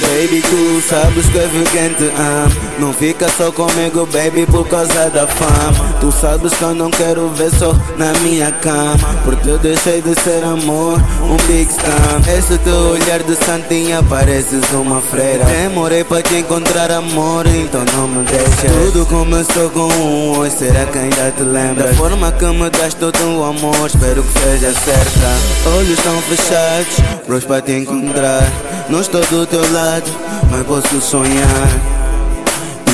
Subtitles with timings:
[0.00, 2.68] Baby, tu sabes que é quem te amo.
[2.78, 5.92] Não fica só comigo, baby, por causa da fama.
[6.00, 8.98] Tu sabes que eu não quero ver só na minha cama.
[9.24, 14.62] Porque eu deixei de ser amor, um big stam Esse teu olhar de santinha pareces
[14.72, 15.44] uma freira.
[15.44, 18.92] Demorei pra te encontrar amor, então não me deixes.
[18.92, 21.88] Tudo começou com um oi, será que ainda te lembra?
[21.88, 25.76] Da forma que me das todo o amor, espero que seja certa.
[25.76, 30.10] Olhos estão fechados, pros pra te encontrar Não estou do teu lado,
[30.50, 31.68] mas posso sonhar.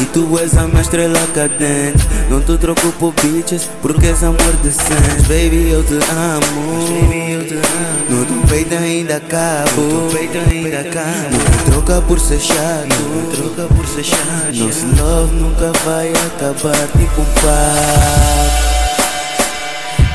[0.03, 2.05] E tu és a minha estrela cadente.
[2.29, 5.23] Não te troco por bitches porque és amor decente.
[5.29, 6.85] Baby eu te amo.
[7.09, 7.65] Baby eu te amo.
[8.11, 12.89] No teu peito ainda cabo No peito ainda cabo Não me troca por ser chato.
[12.89, 14.53] Não me troca por ser chato.
[14.53, 16.89] Nosso love nunca vai acabar.
[16.99, 18.65] Tipo um pacto.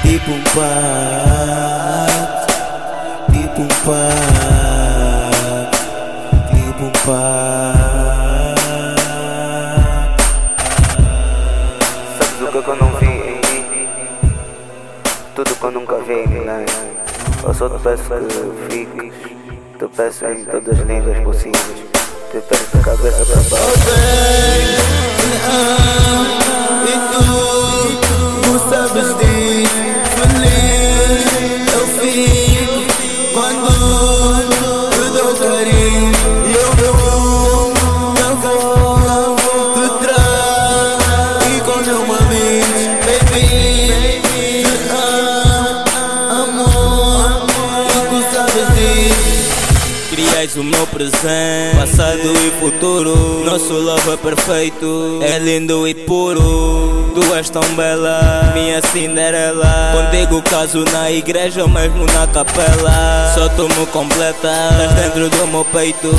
[0.04, 1.99] Tipo um pacto
[15.40, 16.66] Tudo que eu nunca vi em ninguém.
[17.46, 19.14] Eu só te peço que fiques.
[19.80, 21.80] Te peço em todas as línguas possíveis.
[22.30, 23.80] Te peço de cabeça para baixo.
[28.44, 29.80] Tu sabes disso,
[30.18, 31.24] feliz
[31.74, 32.80] eu fico
[33.34, 34.19] quando
[50.40, 53.44] Crias o meu presente, passado e futuro.
[53.44, 57.12] Nosso love é perfeito, é lindo e puro.
[57.14, 59.92] Tu és tão bela, minha Cinderela.
[59.92, 63.34] Contigo caso na igreja ou mesmo na capela.
[63.36, 66.10] Só tu me completa, estás dentro do meu peito.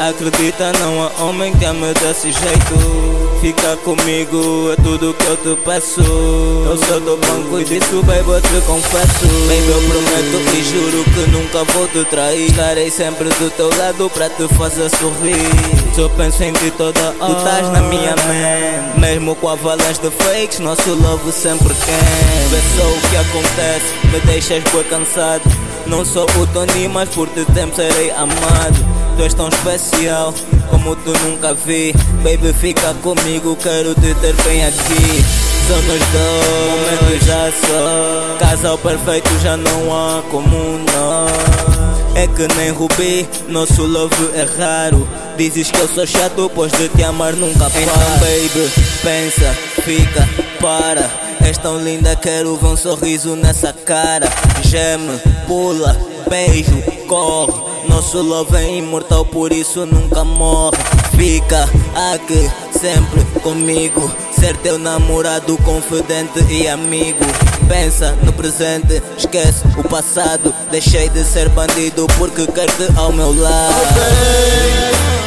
[0.00, 3.28] Acredita, não há homem que ame desse jeito.
[3.40, 6.00] Fica comigo, é tudo que eu te peço.
[6.00, 9.26] Eu sou do banco e disso, baby, eu te confesso.
[9.46, 12.48] Baby, eu prometo e juro que nunca vou te trair.
[12.50, 15.94] Estarei sempre do teu lado pra te fazer sorrir.
[15.94, 17.34] Só penso em ti toda hora.
[17.34, 18.98] Tu estás na minha mente.
[18.98, 22.48] Mesmo com avalanche de fakes, nosso love sempre quente.
[22.50, 25.42] Vê só o que acontece, me deixas bem cansado.
[25.86, 28.76] Não sou o Tony, mas por ti tempo serei amado.
[29.16, 30.34] Tu és tão especial
[30.70, 31.92] como tu nunca vi.
[32.22, 35.24] Baby, fica comigo, quero te ter bem aqui.
[35.66, 38.36] Somos dois, momentos já só.
[38.38, 41.97] Casal perfeito já não há como nós.
[42.18, 45.06] É que nem Rubi, nosso love é raro.
[45.36, 47.80] Dizes que eu sou chato, pois de te amar nunca paro.
[47.80, 48.72] Então, baby,
[49.04, 50.28] pensa, fica,
[50.60, 51.08] para.
[51.46, 54.28] És tão linda, quero ver um sorriso nessa cara.
[54.62, 55.96] Geme, pula,
[56.28, 57.52] beijo, corre.
[57.88, 60.76] Nosso love é imortal, por isso nunca morre.
[61.16, 61.68] Fica
[62.12, 64.12] aqui, sempre comigo.
[64.32, 67.24] Ser teu namorado, confidente e amigo.
[67.68, 70.54] Pensa no presente, esquece o passado.
[70.70, 75.17] Deixei de ser bandido porque quero-te ao meu lado.